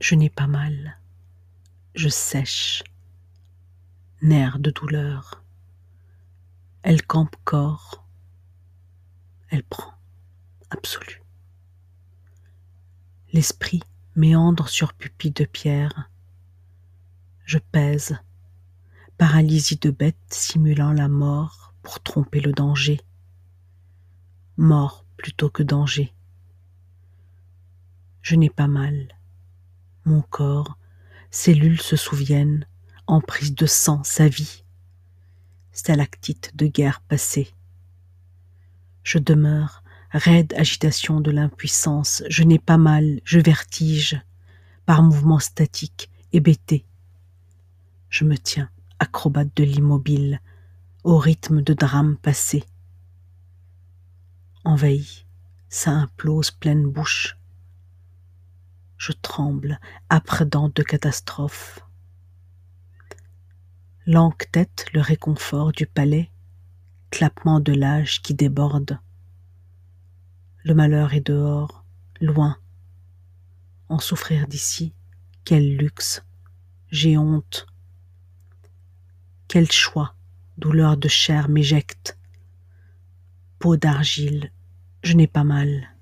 [0.00, 0.98] Je n'ai pas mal.
[1.94, 2.84] Je sèche.
[4.22, 5.42] Nerf de douleur.
[6.82, 8.04] Elle campe corps.
[9.50, 9.92] Elle prend.
[10.70, 11.22] Absolu.
[13.32, 13.82] L'esprit
[14.14, 16.10] méandre sur pupille de pierre.
[17.44, 18.16] Je pèse.
[19.16, 23.00] Paralysie de bête simulant la mort pour tromper le danger.
[24.56, 26.14] Mort plutôt que danger.
[28.22, 29.17] Je n'ai pas mal.
[30.04, 30.78] Mon corps,
[31.30, 32.66] cellules se souviennent,
[33.06, 34.64] emprise de sang, sa vie.
[35.72, 37.54] Stalactite de guerre passée.
[39.02, 44.20] Je demeure, raide agitation de l'impuissance, je n'ai pas mal, je vertige,
[44.86, 46.84] par mouvement statique, hébété.
[48.10, 50.40] Je me tiens, acrobate de l'immobile,
[51.04, 52.64] au rythme de drames passés.
[54.64, 55.24] Envahi,
[55.68, 57.37] ça implose pleine bouche,
[58.98, 59.78] je tremble,
[60.10, 61.80] âpre dent de catastrophe.
[64.06, 66.30] Langue tête le réconfort du palais,
[67.10, 68.98] clappement de l'âge qui déborde.
[70.64, 71.84] Le malheur est dehors,
[72.20, 72.56] loin.
[73.88, 74.92] En souffrir d'ici,
[75.44, 76.24] quel luxe,
[76.90, 77.66] j'ai honte.
[79.46, 80.14] Quel choix,
[80.58, 82.18] douleur de chair m'éjecte.
[83.58, 84.52] Peau d'argile,
[85.02, 85.97] je n'ai pas mal.